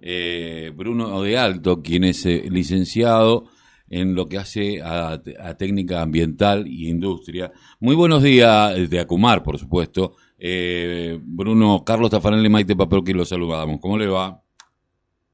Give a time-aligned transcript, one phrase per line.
[0.00, 3.46] eh, Bruno de Alto, quien es eh, licenciado
[3.90, 5.20] en lo que hace a,
[5.56, 7.50] técnica ambiental y industria.
[7.80, 10.16] Muy buenos días, eh, de Acumar, por supuesto.
[10.38, 13.80] Bruno, Carlos Tafanelli, Maite que los saludamos.
[13.80, 14.40] ¿Cómo le va?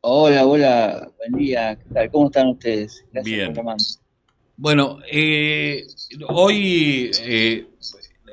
[0.00, 1.78] Hola, hola, buen día.
[2.10, 3.04] ¿Cómo están ustedes?
[3.12, 3.76] Gracias Bien.
[4.56, 4.98] Bueno,
[6.28, 7.10] hoy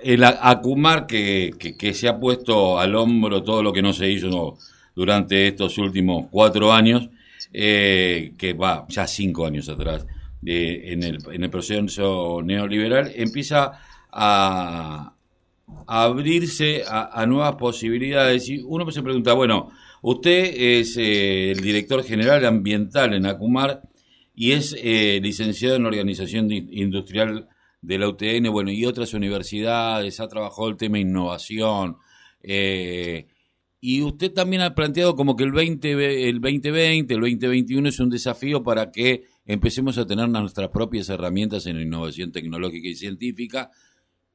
[0.03, 4.57] el Acumar que, que, se ha puesto al hombro todo lo que no se hizo
[4.95, 7.09] durante estos últimos cuatro años,
[7.53, 10.05] eh, que va ya cinco años atrás,
[10.43, 13.79] en, el, en el proceso neoliberal, empieza
[14.11, 15.13] a,
[15.87, 18.49] abrirse a, nuevas posibilidades.
[18.49, 23.81] Y uno se pregunta, bueno, usted es eh, el director general ambiental en Acumar
[24.35, 27.47] y es eh, licenciado en Organización Industrial
[27.81, 31.97] de la UTN, bueno, y otras universidades, ha trabajado el tema innovación.
[32.43, 33.27] Eh,
[33.83, 38.11] y usted también ha planteado como que el, 20, el 2020, el 2021 es un
[38.11, 43.71] desafío para que empecemos a tener nuestras propias herramientas en innovación tecnológica y científica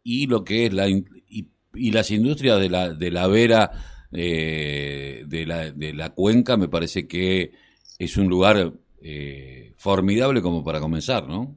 [0.03, 3.71] y lo que es la y, las industrias de la de la vera
[4.11, 7.53] eh, de, la, de la cuenca me parece que
[7.99, 11.56] es un lugar eh, formidable como para comenzar, ¿no?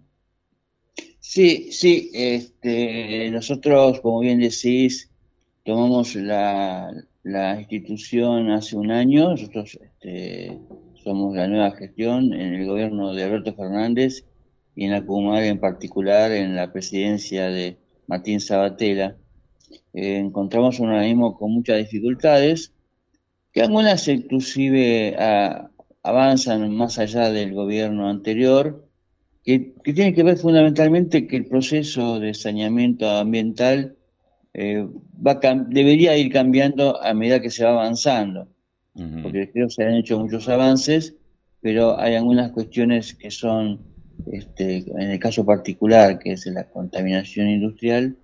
[1.19, 5.09] Sí, sí, este, nosotros, como bien decís,
[5.63, 6.91] tomamos la,
[7.23, 10.57] la institución hace un año, nosotros este,
[11.03, 14.25] somos la nueva gestión en el gobierno de Alberto Fernández
[14.75, 19.17] y en la Comar en particular en la presidencia de Martín Sabatella.
[19.93, 22.73] Eh, encontramos un organismo con muchas dificultades,
[23.51, 25.15] que algunas inclusive
[26.03, 28.87] avanzan más allá del gobierno anterior,
[29.43, 33.97] que, tiene que ver fundamentalmente que el proceso de saneamiento ambiental
[34.53, 34.87] eh,
[35.25, 38.47] va debería ir cambiando a medida que se va avanzando,
[38.93, 41.15] porque creo que se han hecho muchos avances,
[41.61, 43.79] pero hay algunas cuestiones que son,
[44.31, 48.17] este, en el caso particular, que es la contaminación industrial,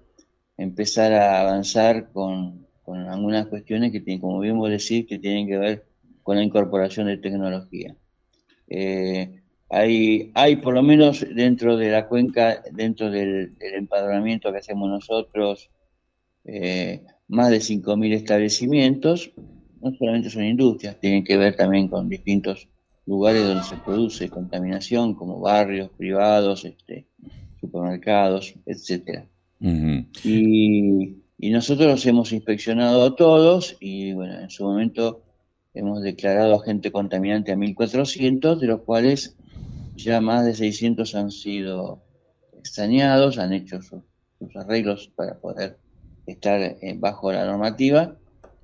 [0.57, 5.47] empezar a avanzar con, con algunas cuestiones que tienen, como bien vos decís, que tienen
[5.47, 5.85] que ver
[6.23, 7.95] con la incorporación de tecnología.
[8.67, 14.89] Eh, hay, hay por lo menos dentro de la cuenca, dentro del, empadronamiento que hacemos
[14.89, 15.69] nosotros,
[16.45, 19.31] eh, más de 5.000 establecimientos,
[19.81, 22.67] no solamente son industrias, tienen que ver también con distintos
[23.05, 27.07] lugares donde se produce contaminación, como barrios privados, este,
[27.59, 29.27] supermercados, etcétera.
[30.23, 35.23] y, y, nosotros los hemos inspeccionado a todos y bueno, en su momento
[35.73, 39.35] hemos declarado agente contaminante a 1.400, de los cuales
[39.95, 42.01] ya más de 600 han sido
[42.57, 44.01] extrañados, han hecho sus,
[44.55, 45.77] arreglos para poder
[46.27, 48.15] estar eh, bajo la normativa,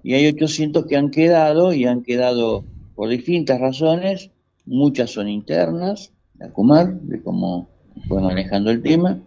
[0.04, 4.32] y hay 800 que han quedado y han quedado por distintas razones,
[4.66, 7.70] muchas son internas, de Acumar, de cómo
[8.08, 9.20] fue manejando el tema,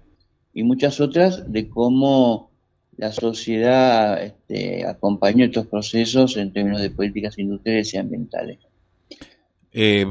[0.53, 2.50] y muchas otras de cómo
[2.97, 8.59] la sociedad este, acompañó estos procesos en términos de políticas industriales y ambientales.
[9.72, 10.06] Eh,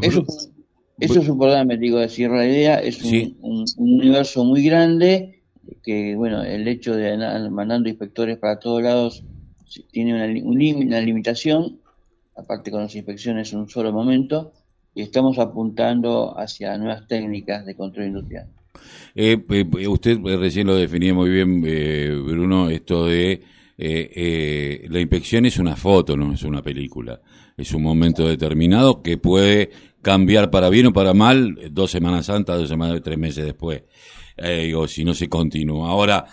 [0.99, 3.01] eso es un problema, digo, decir la idea, es
[3.41, 5.32] un, universo muy grande
[5.83, 9.23] que, bueno, el hecho de andar mandando inspectores para todos lados
[9.91, 11.79] tiene una, limitación,
[12.35, 14.53] aparte con las inspecciones en un solo momento,
[14.95, 18.47] y estamos apuntando hacia nuevas técnicas de control industrial.
[19.15, 23.41] Eh, eh usted recién lo definía muy bien, eh, Bruno, esto de
[23.77, 27.21] eh, la inspección es una foto, no es una película.
[27.57, 29.71] Es un momento determinado que puede
[30.01, 33.83] cambiar para bien o para mal dos semanas antes, dos semanas, tres meses después,
[34.37, 35.89] eh, o si no se continúa.
[35.89, 36.25] Ahora,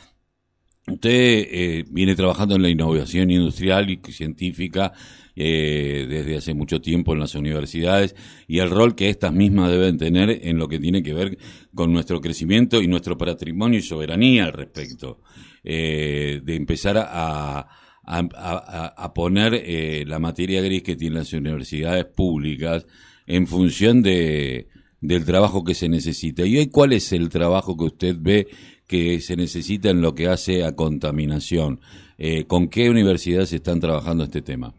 [0.87, 4.93] usted eh, viene trabajando en la innovación industrial y científica
[5.37, 8.15] eh, desde hace mucho tiempo en las universidades
[8.49, 11.39] y el rol que estas mismas deben tener en lo que tiene que ver
[11.75, 15.21] con nuestro crecimiento y nuestro patrimonio y soberanía al respecto,
[15.63, 17.69] de empezar a,
[18.03, 22.87] a, poner la materia gris que tienen las universidades públicas
[23.27, 24.69] en función de,
[25.01, 26.45] del trabajo que se necesita.
[26.45, 28.49] ¿Y hoy cuál es el trabajo que usted ve
[28.87, 31.81] que se necesita en lo que hace a contaminación?
[32.19, 34.75] Eh, ¿Con qué universidades están trabajando este tema?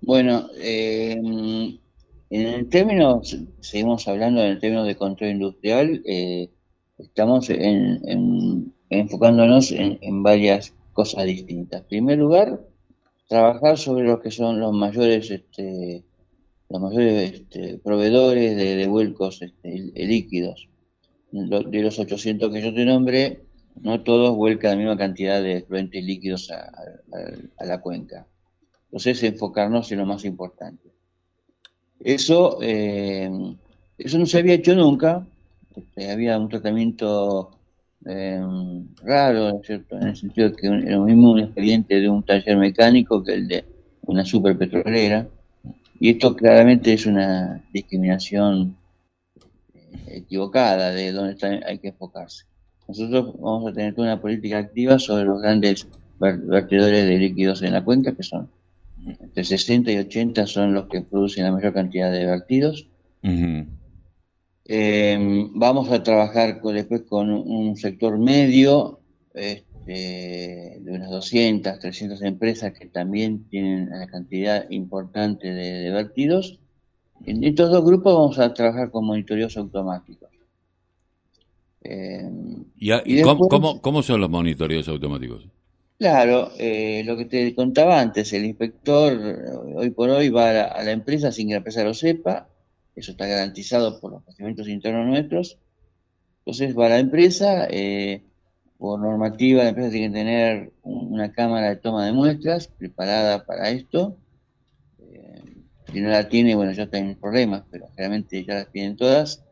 [0.00, 1.16] Bueno, eh,
[2.30, 3.22] en el término,
[3.60, 6.50] seguimos hablando en el término de control industrial, eh,
[6.98, 11.82] estamos en, enfocándonos en, en, varias cosas distintas.
[11.82, 12.60] En primer lugar,
[13.28, 16.04] trabajar sobre lo que son los mayores este,
[16.68, 20.68] los mayores este, proveedores de, de vuelcos este, líquidos.
[21.30, 23.46] De los 800 que yo te nombré,
[23.82, 26.72] no todos vuelcan la misma cantidad de fluentes líquidos a,
[27.64, 28.26] la cuenca.
[28.86, 30.90] Entonces, enfocarnos en lo más importante.
[32.00, 33.30] Eso, eh,
[33.98, 35.26] eso no se había hecho nunca,
[35.74, 37.58] este, había un tratamiento
[38.06, 38.40] eh,
[39.02, 39.96] raro, ¿cierto?
[39.96, 43.48] en el sentido que era lo mismo un expediente de un taller mecánico que el
[43.48, 43.64] de
[44.02, 45.28] una superpetrolera,
[45.98, 48.76] y esto claramente es una discriminación
[50.06, 52.44] equivocada de donde hay que enfocarse.
[52.88, 55.88] Nosotros vamos a tener una política activa sobre los grandes
[56.18, 58.48] vertedores de líquidos en la cuenca, que son
[59.06, 62.88] entre 60 y 80 son los que producen la mayor cantidad de vertidos.
[64.64, 69.00] Eh, vamos a trabajar después con un sector medio
[69.34, 76.58] este, de unas 200, 300 empresas que también tienen una cantidad importante de, vertidos.
[77.24, 80.30] En estos dos grupos vamos a trabajar con monitoreos automáticos.
[81.82, 82.28] Eh,
[82.76, 85.46] ¿Y, ¿cómo, son los monitoreos automáticos?
[85.98, 89.18] Claro, eh, lo que te contaba antes, el inspector
[89.74, 92.48] hoy por hoy va a la, empresa sin que la empresa lo sepa,
[92.94, 95.58] eso está garantizado por los procedimientos internos nuestros,
[96.40, 98.22] entonces va a la empresa, eh,
[98.78, 103.70] por normativa la empresa tiene que tener una cámara de toma de muestras preparada para
[103.70, 104.18] esto,
[104.98, 105.42] eh,
[105.92, 109.44] si no la tiene, bueno, ya tienen problemas, pero generalmente ya las tienen todas,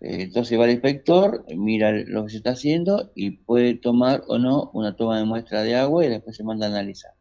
[0.00, 4.38] eh, entonces va el inspector, mira lo que se está haciendo y puede tomar o
[4.38, 7.12] no una toma de muestra de agua y después se manda a analizar.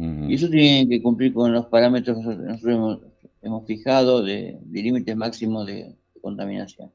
[0.00, 3.00] Y eso tiene que cumplir con los parámetros que nosotros,
[3.42, 6.92] hemos, fijado de, límites máximos de, contaminación.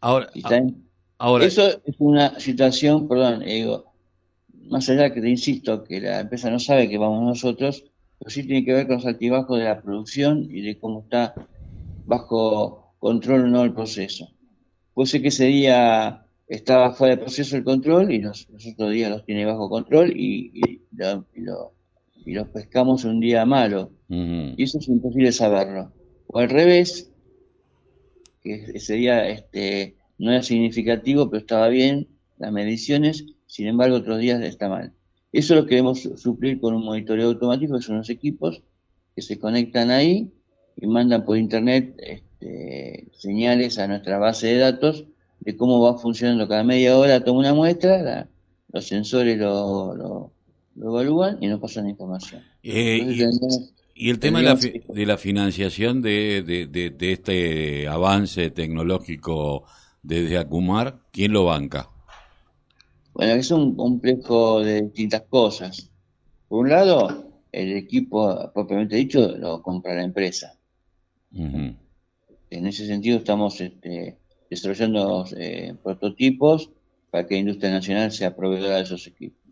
[0.00, 0.28] Ahora,
[1.40, 3.92] eso es una situación, perdón, digo,
[4.68, 7.84] más allá que te insisto que la empresa no sabe que vamos nosotros,
[8.18, 11.34] pero sí tiene que ver con los altibajos de la producción y de cómo está
[12.04, 14.28] bajo control o no el proceso.
[14.94, 19.10] Puede ser que ese día estaba fuera de proceso el control y los, otros días
[19.10, 20.80] los tiene bajo control y,
[22.26, 23.92] los pescamos un día malo.
[24.08, 25.92] Y eso es imposible saberlo.
[26.26, 27.10] O al revés,
[28.42, 32.08] que ese día este, no era significativo, pero estaba bien
[32.38, 34.92] las mediciones, sin embargo otros días está mal.
[35.32, 38.62] Eso lo queremos suplir con un monitoreo automático, que son los equipos
[39.14, 40.30] que se conectan ahí
[40.76, 45.04] y mandan por internet este, señales a nuestra base de datos
[45.40, 48.28] de cómo va funcionando cada media hora, toma una muestra,
[48.72, 50.32] los sensores lo, lo,
[50.76, 52.42] evalúan y nos pasan información.
[52.62, 53.00] Eh,
[53.94, 59.64] y, el tema de la, de la financiación de, de, este avance tecnológico
[60.06, 61.90] desde Acumar, ¿quién lo banca?
[63.12, 65.90] Bueno, es un complejo de distintas cosas.
[66.48, 70.54] Por un lado, el equipo propiamente dicho lo compra la empresa.
[71.32, 74.16] En ese sentido estamos este,
[74.48, 76.70] desarrollando eh, prototipos
[77.10, 79.42] para que la industria nacional sea proveedora de esos equipos.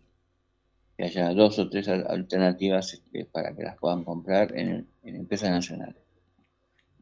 [0.96, 5.96] Que haya dos o tres alternativas este, para que las puedan comprar en, empresas nacionales.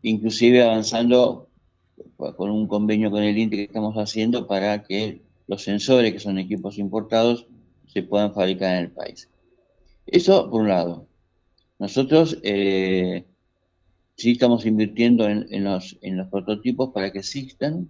[0.00, 1.48] Inclusive avanzando
[2.16, 6.38] con un convenio con el INTE que estamos haciendo para que los sensores, que son
[6.38, 7.46] equipos importados,
[7.86, 9.28] se puedan fabricar en el país.
[10.06, 11.06] Eso por un lado.
[11.78, 13.24] Nosotros eh,
[14.16, 15.98] sí estamos invirtiendo en, los,
[16.30, 17.88] prototipos para que existan.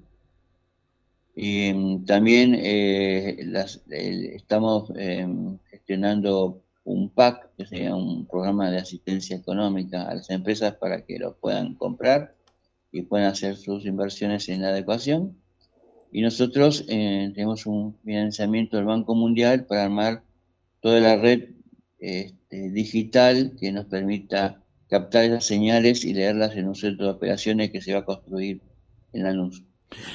[1.35, 3.37] Y mm, también eh,
[4.35, 10.75] estamos em, gestionando un PAC, que sería un programa de asistencia económica a las empresas
[10.75, 12.35] para que lo puedan comprar
[12.93, 15.39] y puedan hacer sus inversiones en la adecuación.
[16.13, 20.23] Y nosotros eh, tenemos un financiamiento del Banco Mundial para armar
[20.81, 21.49] toda la red
[21.99, 27.71] este, digital que nos permita captar esas señales y leerlas en un centro de operaciones
[27.71, 28.61] que se va a construir
[29.15, 29.65] en la luz.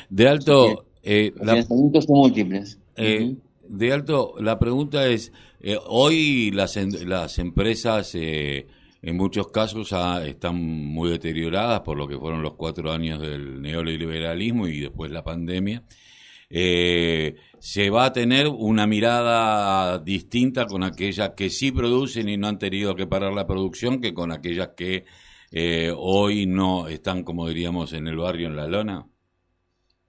[0.10, 0.86] De alto...
[1.01, 1.65] Eh, los
[2.05, 2.77] son múltiples.
[2.96, 3.36] Eh,
[3.67, 5.31] de alto, la pregunta es,
[5.62, 8.13] eh, hoy las, las empresas
[9.07, 9.93] en muchos casos
[10.25, 15.23] están muy deterioradas por lo que fueron los cuatro años del neoliberalismo y después la
[15.23, 15.81] pandemia
[16.49, 22.49] eh, se va a tener una mirada distinta con aquellas que sí producen y no
[22.49, 25.05] han tenido que parar la producción que con aquellas que
[25.51, 29.07] eh, hoy no están, como diríamos, en el barrio, en la lona?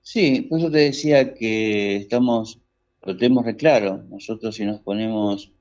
[0.00, 2.58] Sí, por eso te decía que estamos,
[3.02, 4.02] lo tenemos reclaro.
[4.10, 5.52] Nosotros si nos ponemos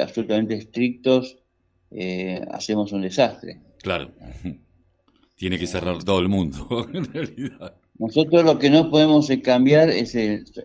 [0.00, 1.43] absolutamente estrictos,
[1.96, 3.60] eh, hacemos un desastre.
[3.78, 4.10] Claro.
[5.36, 7.76] Tiene que cerrar todo el mundo, en realidad.
[7.98, 10.14] Nosotros lo que no podemos cambiar es,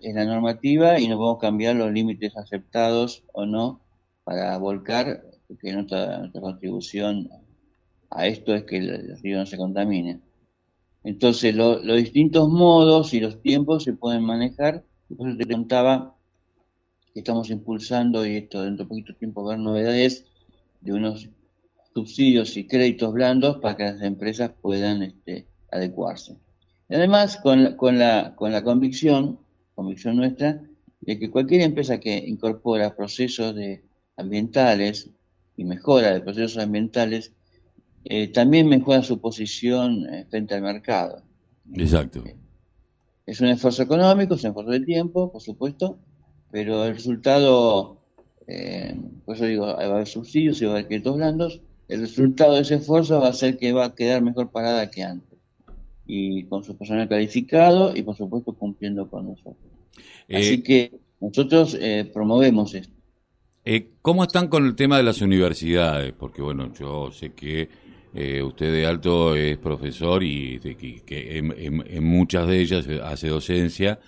[0.01, 3.81] la normativa y no podemos cambiar los límites aceptados o no
[4.24, 7.29] para volcar, porque nuestra, nuestra contribución
[8.09, 10.21] a esto es que el río no se contamine.
[11.03, 14.83] Entonces, los distintos modos y los tiempos se pueden manejar.
[15.15, 16.15] Por eso te contaba
[17.13, 20.25] que estamos impulsando, y esto dentro de poquito tiempo ver novedades,
[20.81, 21.29] de unos
[21.93, 26.38] subsidios y créditos blandos para que las empresas puedan este, adecuarse.
[26.89, 29.39] además, con la, con, la, con la convicción,
[29.75, 30.62] convicción nuestra,
[31.01, 33.83] de que cualquier empresa que incorpora procesos de
[34.17, 35.09] ambientales
[35.55, 37.33] y mejora de procesos ambientales,
[38.05, 41.24] eh, también mejora su posición eh, frente al mercado.
[41.74, 42.24] Exacto.
[43.25, 46.00] Es un esfuerzo económico, es un esfuerzo de tiempo, por supuesto,
[46.51, 47.99] pero el resultado,
[48.50, 52.01] eh, por eso digo, va a haber subsidios y va a haber créditos blandos, el
[52.01, 55.38] resultado de ese esfuerzo va a ser que va a quedar mejor parada que antes.
[56.08, 59.58] Y con su personal calificado y por supuesto cumpliendo con nosotros.
[60.32, 62.94] Así eh, que nosotros eh, promovemos esto.
[63.65, 66.13] Eh, ¿Cómo están con el tema de las universidades?
[66.13, 67.70] Porque bueno, yo sé que
[68.44, 74.00] usted de alto es profesor y que, en, muchas de ellas hace docencia,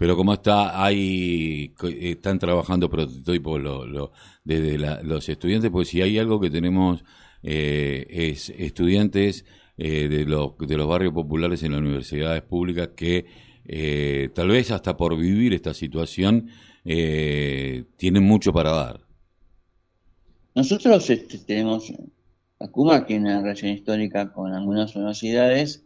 [0.00, 0.82] pero ¿cómo está?
[0.82, 7.04] Hay, están trabajando prototipos lo, desde los estudiantes, pues si hay algo que tenemos
[7.42, 9.44] eh, es estudiantes
[9.76, 13.26] eh, de, los, de los barrios populares en las universidades públicas que
[13.66, 16.48] eh, tal vez hasta por vivir esta situación
[16.82, 19.00] tienen mucho para dar.
[20.54, 21.92] Nosotros este, tenemos,
[22.72, 25.84] Cuba tiene una relación histórica con algunas universidades,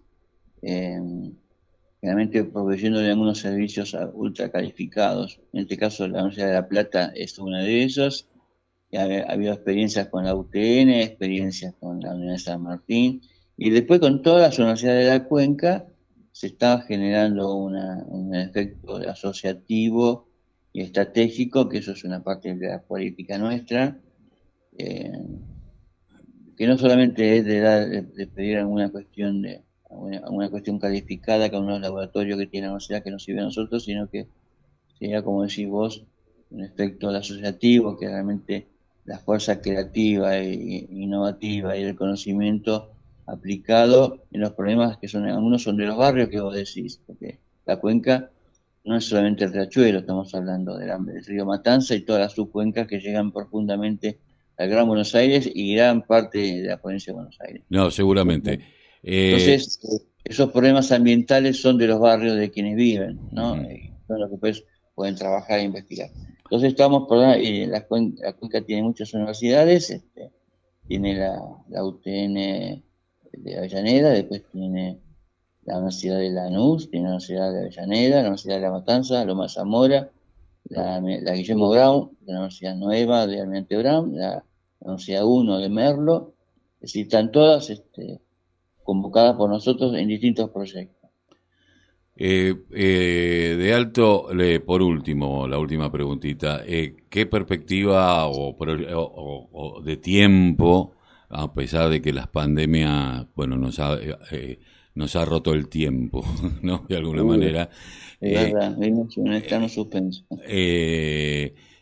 [2.04, 5.40] realmente proveyendo de algunos servicios ultra calificados.
[5.54, 8.28] En este caso, la Universidad de La Plata es una de esos
[8.96, 13.22] ha, habido experiencias con la UTN, experiencias con la Universidad de San Martín,
[13.56, 15.86] y después con todas las universidades de la cuenca
[16.32, 20.28] se está generando un efecto asociativo
[20.72, 23.98] y estratégico, que eso es una parte de la política nuestra,
[24.76, 25.12] eh,
[26.56, 29.63] que no solamente es de pedir alguna cuestión de
[29.94, 33.84] alguna, cuestión calificada con unos laboratorios que tiene la universidad que nos sirve a nosotros,
[33.84, 34.26] sino que
[34.98, 36.04] sería, como decís vos,
[36.50, 38.66] un efecto asociativo que realmente
[39.04, 42.90] la fuerza creativa e innovativa y el conocimiento
[43.26, 47.38] aplicado en los problemas que son, algunos son de los barrios que vos decís, porque
[47.66, 48.30] la cuenca
[48.84, 52.86] no es solamente el riachuelo, estamos hablando del, del río Matanza y todas las subcuencas
[52.86, 54.18] que llegan profundamente
[54.56, 57.62] al Gran Buenos Aires y gran parte de la provincia de Buenos Aires.
[57.68, 58.60] No, seguramente.
[59.04, 63.54] Entonces, eh, esos problemas ambientales son de los barrios de quienes viven, ¿no?
[64.06, 66.10] Son los que pues, pueden trabajar e investigar.
[66.44, 70.30] Entonces estamos, por eh, la, cuenca, tiene muchas universidades, este,
[70.86, 75.00] tiene la, UTN de Avellaneda, después tiene
[75.64, 79.48] la Universidad de Lanús, tiene la Universidad de Avellaneda, la Universidad de La Matanza, Loma
[79.48, 80.10] Zamora,
[80.64, 84.44] la, Guillermo Brown, la Universidad Nueva de Almirante Brown, la,
[84.80, 86.34] Universidad 1 de Merlo,
[86.76, 88.20] es decir, están todas este,
[88.84, 91.04] convocadas por nosotros en distintos proyectos.
[92.16, 94.28] Eh, eh, de alto,
[94.64, 100.94] por último, la última preguntita, eh, ¿qué perspectiva o, de tiempo,
[101.28, 103.98] a pesar de que las pandemias, bueno, nos ha,
[104.94, 106.24] nos ha roto el tiempo,
[106.62, 106.84] ¿no?
[106.88, 107.68] De alguna manera.
[108.20, 108.78] Es verdad,
[109.34, 110.24] estamos suspensos.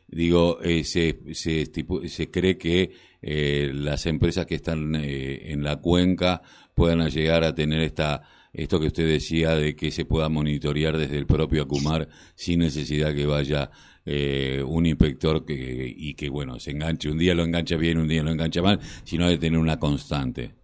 [0.09, 1.67] digo, se, se,
[2.09, 2.91] se, cree que
[3.21, 6.41] las empresas que están en la cuenca
[6.75, 11.17] puedan llegar a tener esta esto que usted decía de que se pueda monitorear desde
[11.17, 13.71] el propio Acumar sin necesidad que vaya
[14.05, 18.09] eh, un inspector que, y que, bueno, se enganche, un día lo engancha bien, un
[18.09, 20.55] día lo engancha mal, sino de tener una constante.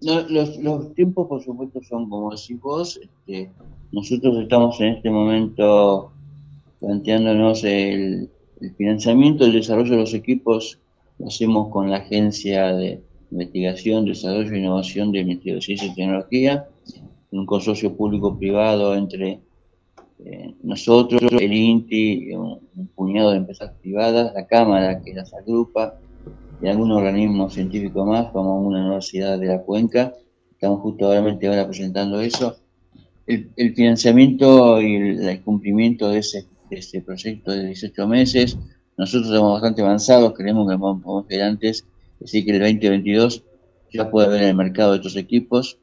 [0.00, 3.00] los, los, tiempos, por supuesto, son como decís vos.
[3.02, 3.50] Este,
[3.92, 6.12] nosotros estamos en este momento
[6.80, 8.28] planteándonos el,
[8.60, 10.78] el financiamiento, el desarrollo de los equipos,
[11.18, 16.68] lo hacemos con la agencia de investigación, desarrollo e innovación de Ciencia y Tecnología,
[17.30, 19.40] un consorcio público-privado entre
[20.24, 22.60] eh, nosotros, el INTI, un,
[22.94, 25.98] puñado de empresas privadas, la Cámara que las agrupa,
[26.62, 30.14] y algún organismo científico más, como una universidad de la Cuenca.
[30.52, 32.56] Estamos justo ahora presentando eso.
[33.26, 38.56] El, financiamiento y el, cumplimiento de ese, de proyecto de 18 meses,
[38.96, 41.84] nosotros estamos bastante avanzados, creemos que podemos ir antes
[42.22, 43.44] Así que el 2022
[43.92, 45.78] ya puede ver en el mercado de estos equipos.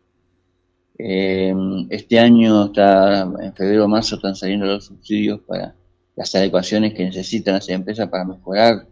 [0.97, 1.53] Eh,
[1.89, 5.75] este año, está en febrero o marzo, están saliendo los subsidios para
[6.15, 8.87] las adecuaciones que necesitan las empresas para mejorar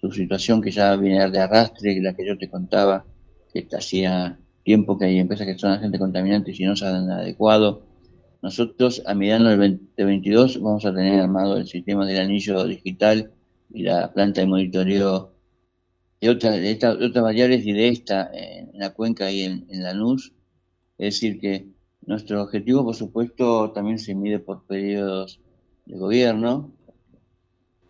[0.00, 3.04] su situación que ya viene de arrastre, la que yo te contaba,
[3.52, 7.82] que hacía tiempo que hay empresas que son agentes contaminantes y no se han adecuado.
[8.40, 13.30] Nosotros a mediano del 2022 vamos a tener armado el sistema del anillo digital
[13.72, 15.31] y la planta de monitoreo
[16.22, 20.32] de, otra, de, otras variables y de esta en la cuenca y en, en Lanús.
[20.96, 21.66] Es decir, que
[22.06, 25.40] nuestro objetivo, por supuesto, también se mide por periodos
[25.84, 26.70] de gobierno.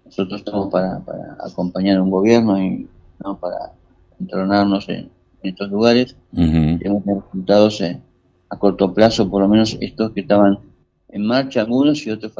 [0.07, 2.89] Nosotros estamos para, para acompañar a un gobierno y
[3.23, 3.73] no para
[4.19, 5.11] entronarnos en,
[5.43, 6.17] estos lugares.
[6.33, 8.01] Tenemos resultados eh,
[8.49, 10.61] a corto plazo, por lo menos estos que estaban
[11.09, 12.33] en marcha, algunos y otros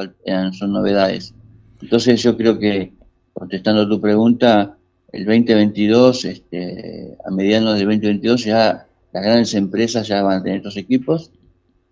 [0.53, 1.35] son novedades.
[1.81, 2.95] Entonces yo creo que,
[3.33, 4.79] contestando tu pregunta,
[5.13, 10.59] el 2022, este, a mediados del 2022 ya las grandes empresas ya van a tener
[10.59, 11.31] estos equipos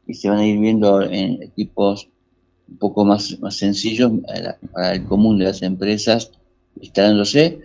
[0.06, 2.08] y se van a ir viendo en equipos
[2.66, 4.10] un poco más, más sencillos
[4.72, 6.32] para el común de las empresas
[6.80, 7.58] instalándose,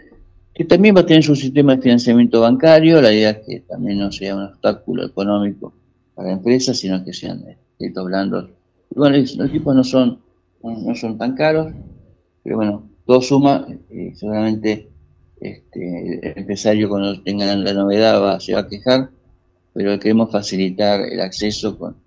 [0.53, 4.00] que también va a tener su sistema de financiamiento bancario, la idea es que también
[4.00, 5.74] no sea un obstáculo económico
[6.15, 7.45] para empresas, sino que sean
[7.77, 8.50] créditos blandos.
[8.93, 10.19] bueno, los equipos no son,
[10.62, 11.71] no son tan caros,
[12.43, 14.89] pero bueno, todo suma, y seguramente
[15.39, 19.09] este, el empresario cuando tenga la, novedad va, se va a quejar,
[19.73, 21.97] pero queremos facilitar el acceso con,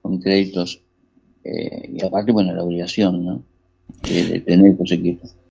[0.00, 0.82] con créditos
[1.44, 3.42] eh, y aparte, bueno, la obligación ¿no?
[4.02, 5.34] de, tener estos equipos.